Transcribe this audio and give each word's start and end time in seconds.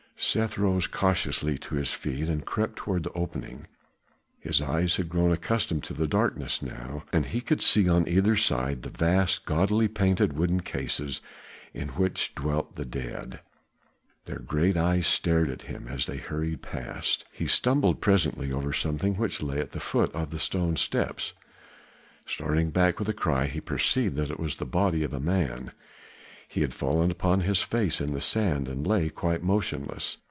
Seth 0.23 0.55
rose 0.55 0.85
cautiously 0.85 1.57
to 1.57 1.73
his 1.73 1.93
feet 1.93 2.29
and 2.29 2.45
crept 2.45 2.75
toward 2.75 3.01
the 3.01 3.13
opening; 3.13 3.65
his 4.39 4.61
eyes 4.61 4.97
had 4.97 5.09
grown 5.09 5.31
accustomed 5.31 5.83
to 5.85 5.95
the 5.95 6.05
darkness 6.05 6.61
now, 6.61 7.03
and 7.11 7.25
he 7.25 7.41
could 7.41 7.59
see 7.59 7.89
on 7.89 8.07
either 8.07 8.35
side 8.35 8.83
the 8.83 8.91
vast 8.91 9.45
gaudily 9.45 9.87
painted 9.87 10.33
wooden 10.33 10.61
cases 10.61 11.21
in 11.73 11.87
which 11.89 12.35
dwelt 12.35 12.75
the 12.75 12.85
dead. 12.85 13.39
Their 14.25 14.37
great 14.37 14.77
eyes 14.77 15.07
stared 15.07 15.49
at 15.49 15.63
him 15.63 15.87
as 15.87 16.05
he 16.05 16.17
hurried 16.17 16.61
past. 16.61 17.25
He 17.31 17.47
stumbled 17.47 17.99
presently 17.99 18.51
over 18.53 18.73
something 18.73 19.15
which 19.15 19.41
lay 19.41 19.57
at 19.59 19.71
the 19.71 19.79
foot 19.79 20.13
of 20.13 20.29
the 20.29 20.37
stone 20.37 20.75
steps. 20.75 21.33
Starting 22.27 22.69
back 22.69 22.99
with 22.99 23.09
a 23.09 23.13
cry 23.13 23.47
he 23.47 23.59
perceived 23.59 24.17
that 24.17 24.29
it 24.29 24.39
was 24.39 24.57
the 24.57 24.65
body 24.67 25.03
of 25.03 25.13
a 25.13 25.19
man. 25.19 25.71
He 26.47 26.59
had 26.61 26.73
fallen 26.73 27.11
upon 27.11 27.39
his 27.41 27.61
face 27.61 28.01
in 28.01 28.11
the 28.11 28.19
sand 28.19 28.67
and 28.67 28.85
lay 28.85 29.07
quite 29.09 29.41
motionless. 29.41 30.17